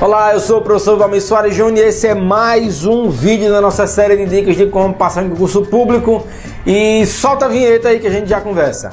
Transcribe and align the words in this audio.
Olá, 0.00 0.32
eu 0.32 0.40
sou 0.40 0.60
o 0.60 0.62
professor 0.62 0.96
Valmir 0.96 1.20
Soares 1.20 1.54
Júnior 1.54 1.84
e 1.84 1.88
esse 1.90 2.06
é 2.06 2.14
mais 2.14 2.86
um 2.86 3.10
vídeo 3.10 3.50
da 3.50 3.60
nossa 3.60 3.86
série 3.86 4.16
de 4.16 4.24
dicas 4.34 4.56
de 4.56 4.64
como 4.64 4.94
passar 4.94 5.22
em 5.22 5.28
concurso 5.28 5.60
público. 5.66 6.26
E 6.66 7.04
solta 7.04 7.44
a 7.44 7.48
vinheta 7.48 7.90
aí 7.90 8.00
que 8.00 8.06
a 8.06 8.10
gente 8.10 8.26
já 8.26 8.40
conversa. 8.40 8.92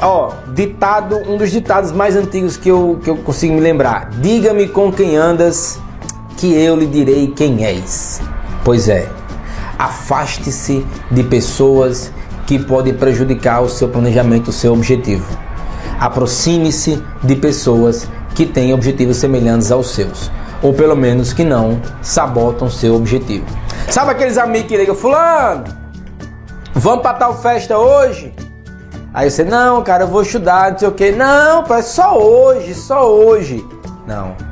Ó, 0.00 0.34
ditado, 0.54 1.16
um 1.28 1.36
dos 1.36 1.50
ditados 1.50 1.90
mais 1.90 2.14
antigos 2.14 2.56
que 2.56 2.68
eu, 2.68 3.00
que 3.02 3.10
eu 3.10 3.16
consigo 3.16 3.54
me 3.54 3.60
lembrar. 3.60 4.08
Diga-me 4.20 4.68
com 4.68 4.92
quem 4.92 5.16
andas, 5.16 5.80
que 6.36 6.52
eu 6.54 6.76
lhe 6.76 6.86
direi 6.86 7.28
quem 7.28 7.64
és. 7.64 8.20
Pois 8.64 8.88
é, 8.88 9.08
afaste-se 9.78 10.84
de 11.10 11.22
pessoas 11.22 12.12
que 12.46 12.58
podem 12.58 12.92
prejudicar 12.92 13.62
o 13.62 13.68
seu 13.68 13.88
planejamento, 13.88 14.48
o 14.48 14.52
seu 14.52 14.72
objetivo. 14.72 15.26
Aproxime-se 15.98 17.02
de 17.22 17.36
pessoas 17.36 18.08
que 18.34 18.46
têm 18.46 18.72
objetivos 18.72 19.18
semelhantes 19.18 19.70
aos 19.70 19.90
seus, 19.90 20.30
ou 20.62 20.72
pelo 20.72 20.96
menos 20.96 21.32
que 21.32 21.44
não 21.44 21.80
sabotam 22.02 22.70
seu 22.70 22.94
objetivo. 22.94 23.46
Sabe 23.88 24.12
aqueles 24.12 24.38
amigos 24.38 24.68
que 24.68 24.76
ligam, 24.76 24.94
fulano, 24.94 25.64
vamos 26.74 27.02
para 27.02 27.14
tal 27.14 27.40
festa 27.40 27.78
hoje? 27.78 28.34
Aí 29.12 29.30
você, 29.30 29.42
não, 29.42 29.82
cara, 29.82 30.04
eu 30.04 30.08
vou 30.08 30.22
estudar, 30.22 30.72
não 30.72 30.78
sei 30.78 30.88
o 30.88 30.92
que. 30.92 31.10
Não, 31.10 31.64
é 31.74 31.82
só 31.82 32.16
hoje, 32.16 32.74
só 32.74 33.10
hoje. 33.10 33.64
Não. 34.06 34.49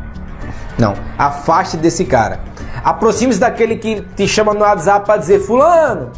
Não. 0.79 0.95
Afaste 1.19 1.77
desse 1.77 2.05
cara. 2.05 2.41
Aproxime-se 2.85 3.41
daquele 3.41 3.77
que 3.77 4.01
te 4.17 4.27
chama 4.29 4.55
no 4.55 4.61
WhatsApp 4.61 5.05
para 5.05 5.17
dizer, 5.17 5.41
fulano, 5.41 6.11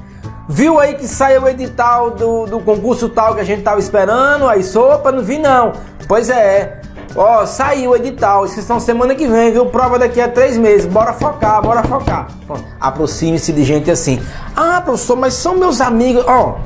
viu 0.48 0.78
aí 0.78 0.94
que 0.94 1.08
saiu 1.08 1.42
o 1.42 1.48
edital 1.48 2.10
do, 2.10 2.46
do 2.46 2.60
concurso 2.60 3.08
tal 3.08 3.34
que 3.34 3.40
a 3.40 3.44
gente 3.44 3.62
tava 3.62 3.80
esperando? 3.80 4.46
Aí, 4.48 4.62
sopa, 4.62 5.10
não 5.10 5.22
vi 5.22 5.38
não. 5.38 5.72
Pois 6.06 6.28
é. 6.28 6.80
Ó, 7.16 7.44
saiu 7.44 7.90
o 7.90 7.96
edital, 7.96 8.44
inscrição 8.44 8.78
semana 8.78 9.14
que 9.16 9.26
vem, 9.26 9.50
viu? 9.50 9.66
Prova 9.66 9.98
daqui 9.98 10.20
a 10.20 10.28
três 10.28 10.56
meses. 10.56 10.86
Bora 10.86 11.12
focar, 11.12 11.60
bora 11.60 11.82
focar. 11.82 12.28
Aproxime-se 12.78 13.52
de 13.52 13.64
gente 13.64 13.90
assim. 13.90 14.22
Ah, 14.54 14.80
professor, 14.80 15.16
mas 15.16 15.34
são 15.34 15.56
meus 15.56 15.80
amigos. 15.80 16.24
Ó, 16.28 16.58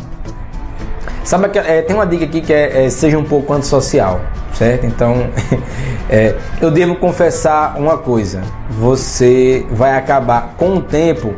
Sabe 1.25 1.49
que 1.49 1.59
é, 1.59 1.81
tem 1.81 1.97
uma 1.97 2.07
dica 2.07 2.27
aqui 2.27 2.43
que 2.43 2.53
é, 2.53 2.85
é, 2.85 2.91
seja 2.91 3.17
um 3.17 3.25
pouco 3.25 3.51
antissocial, 3.55 4.21
certo? 4.55 4.87
Então, 4.87 5.29
é, 6.09 6.37
eu 6.61 6.71
devo 6.71 6.97
confessar 6.97 7.77
uma 7.79 7.99
coisa: 7.99 8.43
você 8.71 9.67
vai 9.71 9.97
acabar 9.97 10.55
com 10.57 10.77
o 10.77 10.81
tempo 10.81 11.35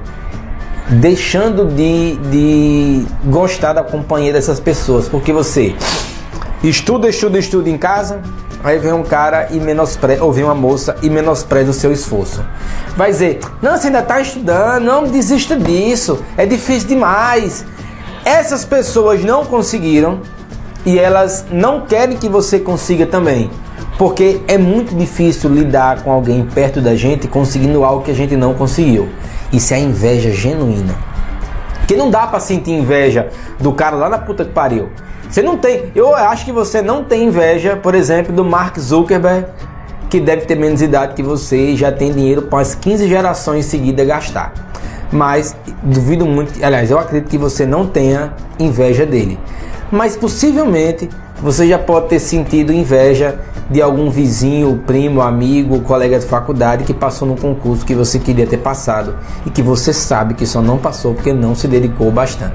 deixando 0.89 1.67
de, 1.67 2.17
de 2.17 3.07
gostar 3.25 3.73
da 3.73 3.83
companhia 3.83 4.33
dessas 4.33 4.61
pessoas, 4.61 5.09
porque 5.09 5.33
você 5.33 5.75
estuda, 6.63 7.09
estuda, 7.09 7.39
estuda 7.39 7.69
em 7.69 7.77
casa, 7.77 8.21
aí 8.63 8.79
vem 8.79 8.93
um 8.93 9.03
cara 9.03 9.49
e 9.51 9.59
menospreza, 9.59 10.23
ou 10.23 10.33
vem 10.33 10.45
uma 10.45 10.55
moça 10.55 10.97
e 11.03 11.11
menospreza 11.11 11.71
o 11.71 11.75
seu 11.75 11.93
esforço. 11.93 12.45
Vai 12.97 13.11
dizer: 13.11 13.41
não, 13.61 13.77
você 13.77 13.89
ainda 13.89 14.01
está 14.01 14.21
estudando, 14.21 14.85
não 14.85 15.05
desista 15.05 15.57
disso, 15.57 16.23
é 16.37 16.47
difícil 16.47 16.89
demais. 16.89 17.65
Essas 18.25 18.65
pessoas 18.65 19.25
não 19.25 19.45
conseguiram 19.45 20.21
e 20.87 20.99
elas 20.99 21.45
não 21.51 21.81
querem 21.81 22.17
que 22.17 22.29
você 22.29 22.61
consiga 22.61 23.05
também. 23.05 23.51
Porque 23.99 24.41
é 24.47 24.57
muito 24.57 24.95
difícil 24.95 25.51
lidar 25.51 26.03
com 26.03 26.13
alguém 26.13 26.45
perto 26.47 26.81
da 26.81 26.95
gente 26.95 27.27
conseguindo 27.27 27.85
algo 27.85 28.05
que 28.05 28.11
a 28.11 28.15
gente 28.15 28.37
não 28.37 28.55
conseguiu. 28.55 29.09
Isso 29.53 29.75
é 29.75 29.81
inveja 29.81 30.31
genuína. 30.31 30.95
Que 31.89 31.97
não 31.97 32.09
dá 32.09 32.27
para 32.27 32.39
sentir 32.39 32.71
inveja 32.71 33.29
do 33.59 33.73
cara 33.73 33.97
lá 33.97 34.09
na 34.09 34.19
puta 34.19 34.45
que 34.45 34.53
pariu. 34.53 34.89
Você 35.29 35.43
não 35.43 35.59
tem, 35.59 35.91
eu 35.95 36.15
acho 36.15 36.45
que 36.45 36.53
você 36.53 36.81
não 36.81 37.03
tem 37.03 37.25
inveja, 37.25 37.77
por 37.77 37.95
exemplo, 37.95 38.33
do 38.33 38.45
Mark 38.45 38.79
Zuckerberg, 38.79 39.47
que 40.09 40.21
deve 40.21 40.43
ter 40.43 40.57
menos 40.57 40.81
idade 40.81 41.15
que 41.15 41.23
você 41.23 41.71
e 41.71 41.77
já 41.77 41.91
tem 41.91 42.13
dinheiro 42.13 42.43
para 42.43 42.61
as 42.61 42.77
15 42.77 43.09
gerações 43.09 43.67
seguidas 43.67 44.07
gastar 44.07 44.53
mas 45.11 45.57
duvido 45.83 46.27
muito, 46.27 46.53
aliás, 46.65 46.91
eu 46.91 46.99
acredito 46.99 47.31
que 47.31 47.39
você 47.39 47.65
não 47.65 47.87
tenha 47.87 48.33
inveja 48.59 49.07
dele. 49.07 49.39
Mas 49.91 50.17
possivelmente 50.17 51.09
você 51.41 51.69
já 51.69 51.79
pode 51.79 52.09
ter 52.09 52.19
sentido 52.19 52.73
inveja 52.73 53.39
de 53.71 53.83
algum 53.83 54.11
vizinho, 54.11 54.83
primo, 54.87 55.21
amigo, 55.21 55.81
colega 55.81 56.19
de 56.19 56.27
faculdade 56.27 56.85
que 56.85 56.95
passou 56.95 57.27
no 57.27 57.37
concurso 57.37 57.85
que 57.85 57.95
você 57.95 58.19
queria 58.19 58.47
ter 58.47 58.59
passado 58.59 59.17
e 59.45 59.51
que 59.51 59.63
você 59.63 59.93
sabe 59.93 60.35
que 60.35 60.47
só 60.47 60.63
não 60.63 60.79
passou 60.79 61.15
porque 61.15 61.33
não 61.33 61.55
se 61.55 61.67
dedicou 61.67 62.11
bastante. 62.11 62.55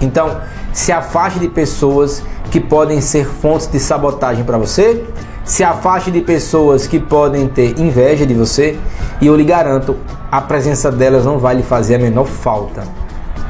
Então, 0.00 0.38
se 0.72 0.92
afaste 0.92 1.38
de 1.38 1.48
pessoas 1.48 2.22
que 2.50 2.60
podem 2.60 3.00
ser 3.00 3.26
fontes 3.26 3.66
de 3.66 3.78
sabotagem 3.78 4.44
para 4.44 4.58
você, 4.58 5.04
se 5.44 5.62
afaste 5.62 6.10
de 6.10 6.20
pessoas 6.20 6.86
que 6.86 6.98
podem 6.98 7.48
ter 7.48 7.78
inveja 7.78 8.26
de 8.26 8.34
você 8.34 8.78
e 9.20 9.26
eu 9.26 9.36
lhe 9.36 9.44
garanto, 9.44 9.96
a 10.30 10.40
presença 10.40 10.90
delas 10.90 11.24
não 11.24 11.38
vai 11.38 11.54
lhe 11.54 11.62
fazer 11.62 11.94
a 11.94 11.98
menor 11.98 12.26
falta. 12.26 12.82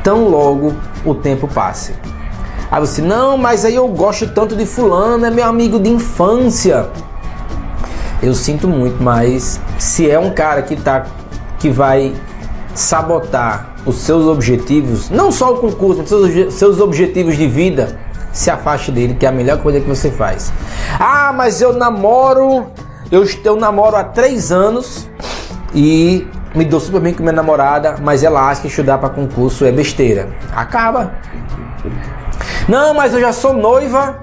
Tão 0.02 0.28
logo 0.28 0.74
o 1.04 1.14
tempo 1.14 1.48
passe. 1.48 1.94
Aí 2.70 2.80
você, 2.80 3.00
não, 3.00 3.36
mas 3.38 3.64
aí 3.64 3.74
eu 3.74 3.86
gosto 3.88 4.26
tanto 4.28 4.56
de 4.56 4.66
fulano, 4.66 5.24
é 5.24 5.30
meu 5.30 5.46
amigo 5.46 5.78
de 5.78 5.88
infância. 5.88 6.88
Eu 8.22 8.34
sinto 8.34 8.66
muito, 8.66 9.02
mas 9.02 9.60
se 9.78 10.10
é 10.10 10.18
um 10.18 10.30
cara 10.30 10.62
que 10.62 10.76
tá 10.76 11.06
que 11.58 11.70
vai 11.70 12.14
sabotar 12.74 13.74
os 13.86 13.96
seus 13.96 14.26
objetivos, 14.26 15.08
não 15.10 15.30
só 15.30 15.54
o 15.54 15.58
concurso, 15.58 16.00
mas 16.00 16.08
seus, 16.08 16.54
seus 16.54 16.80
objetivos 16.80 17.36
de 17.36 17.46
vida, 17.46 17.98
se 18.32 18.50
afaste 18.50 18.92
dele, 18.92 19.14
que 19.14 19.24
é 19.24 19.28
a 19.28 19.32
melhor 19.32 19.58
coisa 19.58 19.80
que 19.80 19.88
você 19.88 20.10
faz. 20.10 20.52
Ah, 20.98 21.32
mas 21.34 21.62
eu 21.62 21.72
namoro, 21.72 22.66
eu, 23.10 23.24
eu 23.44 23.56
namoro 23.56 23.96
há 23.96 24.04
três 24.04 24.52
anos 24.52 25.08
e 25.74 26.26
me 26.54 26.64
dou 26.64 26.80
super 26.80 27.00
bem 27.00 27.14
com 27.14 27.22
minha 27.22 27.32
namorada, 27.32 27.96
mas 28.02 28.22
ela 28.22 28.48
acha 28.48 28.62
que 28.62 28.68
estudar 28.68 28.98
para 28.98 29.08
concurso 29.08 29.64
é 29.64 29.72
besteira. 29.72 30.28
Acaba. 30.54 31.14
Não, 32.68 32.94
mas 32.94 33.14
eu 33.14 33.20
já 33.20 33.32
sou 33.32 33.52
noiva 33.52 34.18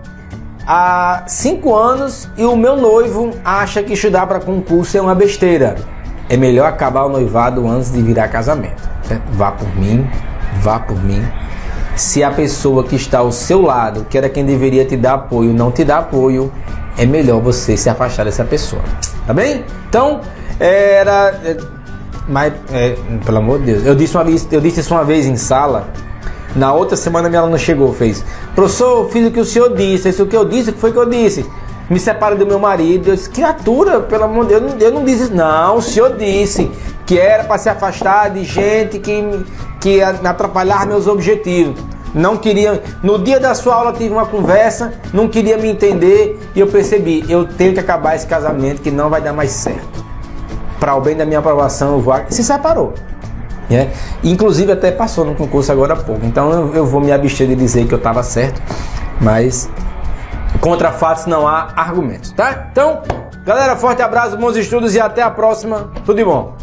há 0.67 1.23
cinco 1.27 1.75
anos 1.75 2.29
e 2.37 2.43
o 2.43 2.55
meu 2.55 2.75
noivo 2.75 3.31
acha 3.43 3.81
que 3.81 3.93
estudar 3.93 4.27
para 4.27 4.39
concurso 4.39 4.97
é 4.97 5.01
uma 5.01 5.15
besteira. 5.15 5.75
É 6.29 6.35
melhor 6.35 6.67
acabar 6.67 7.05
o 7.05 7.09
noivado 7.09 7.67
antes 7.67 7.91
de 7.91 8.01
virar 8.01 8.27
casamento. 8.27 8.81
Vá 9.31 9.51
por 9.51 9.67
mim, 9.75 10.07
vá 10.61 10.79
por 10.79 11.01
mim 11.03 11.23
se 11.95 12.23
a 12.23 12.31
pessoa 12.31 12.83
que 12.83 12.95
está 12.95 13.19
ao 13.19 13.31
seu 13.31 13.61
lado, 13.61 14.05
que 14.09 14.17
era 14.17 14.27
quem 14.27 14.45
deveria 14.45 14.85
te 14.85 14.97
dar 14.97 15.13
apoio, 15.13 15.53
não 15.53 15.71
te 15.71 15.83
dá 15.83 15.99
apoio, 15.99 16.51
é 16.97 17.05
melhor 17.05 17.41
você 17.41 17.77
se 17.77 17.89
afastar 17.89 18.25
dessa 18.25 18.43
pessoa. 18.43 18.81
Tá 19.25 19.33
bem? 19.33 19.63
Então, 19.89 20.21
era. 20.59 21.39
É, 21.43 21.57
mas, 22.27 22.53
é, 22.71 22.95
pelo 23.25 23.37
amor 23.37 23.59
de 23.59 23.65
Deus, 23.65 23.85
eu 23.85 23.95
disse, 23.95 24.15
uma 24.15 24.25
eu 24.51 24.61
disse 24.61 24.79
isso 24.79 24.93
uma 24.93 25.03
vez 25.03 25.25
em 25.25 25.35
sala. 25.35 25.87
Na 26.55 26.73
outra 26.73 26.95
semana 26.95 27.29
minha 27.29 27.41
aluna 27.41 27.57
chegou, 27.57 27.93
fez. 27.93 28.23
Professor, 28.53 29.09
fiz 29.09 29.27
o 29.27 29.31
que 29.31 29.39
o 29.39 29.45
senhor 29.45 29.75
disse. 29.75 30.09
Isso 30.09 30.25
que 30.25 30.37
eu 30.37 30.45
disse, 30.45 30.69
o 30.69 30.73
que 30.73 30.79
foi 30.79 30.91
que 30.91 30.97
eu 30.97 31.09
disse? 31.09 31.45
Me 31.89 31.99
separa 31.99 32.35
do 32.35 32.45
meu 32.45 32.59
marido. 32.59 33.09
Eu 33.09 33.15
disse, 33.15 33.29
criatura, 33.29 34.01
pelo 34.01 34.25
amor 34.25 34.45
de 34.45 34.59
Deus, 34.59 34.61
eu 34.61 34.69
não, 34.69 34.79
eu 34.79 34.91
não 34.91 35.03
disse 35.03 35.23
isso. 35.23 35.35
Não, 35.35 35.77
o 35.77 35.81
senhor 35.81 36.15
disse 36.15 36.71
que 37.05 37.17
era 37.17 37.43
para 37.43 37.57
se 37.57 37.69
afastar 37.69 38.29
de 38.29 38.43
gente 38.43 38.99
que, 38.99 39.45
que 39.81 40.01
atrapalhar 40.01 40.85
meus 40.85 41.07
objetivos. 41.07 41.81
Não 42.13 42.37
queria. 42.37 42.83
No 43.01 43.17
dia 43.17 43.39
da 43.39 43.55
sua 43.55 43.75
aula 43.75 43.93
tive 43.93 44.13
uma 44.13 44.25
conversa, 44.25 44.93
não 45.11 45.27
queria 45.27 45.57
me 45.57 45.67
entender 45.67 46.39
e 46.55 46.59
eu 46.59 46.67
percebi, 46.67 47.25
eu 47.27 47.45
tenho 47.45 47.73
que 47.73 47.79
acabar 47.79 48.15
esse 48.15 48.27
casamento 48.27 48.81
que 48.81 48.91
não 48.91 49.09
vai 49.09 49.19
dar 49.19 49.33
mais 49.33 49.49
certo. 49.49 50.03
Para 50.79 50.95
o 50.95 51.01
bem 51.01 51.15
da 51.15 51.25
minha 51.25 51.39
aprovação, 51.39 51.93
eu 51.93 51.99
vou. 51.99 52.13
Se 52.29 52.43
separou. 52.43 52.93
É? 53.71 53.87
Inclusive 54.23 54.71
até 54.71 54.91
passou 54.91 55.25
no 55.25 55.35
concurso 55.35 55.71
agora 55.71 55.93
há 55.93 55.97
pouco. 55.97 56.25
Então 56.25 56.51
eu, 56.51 56.75
eu 56.75 56.85
vou 56.85 57.01
me 57.01 57.11
abster 57.11 57.47
de 57.47 57.55
dizer 57.55 57.87
que 57.87 57.93
eu 57.93 57.97
estava 57.97 58.21
certo, 58.21 58.61
mas 59.21 59.69
contra 60.59 60.91
fatos 60.91 61.25
não 61.25 61.47
há 61.47 61.73
argumentos, 61.75 62.31
tá? 62.31 62.67
Então, 62.71 63.01
galera, 63.45 63.75
forte 63.75 64.01
abraço, 64.01 64.37
bons 64.37 64.55
estudos 64.55 64.95
e 64.95 64.99
até 64.99 65.21
a 65.21 65.29
próxima. 65.29 65.91
Tudo 66.05 66.17
de 66.17 66.25
bom. 66.25 66.55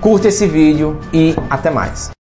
curta 0.00 0.28
esse 0.28 0.46
vídeo 0.46 0.98
e 1.12 1.34
até 1.48 1.70
mais. 1.70 2.10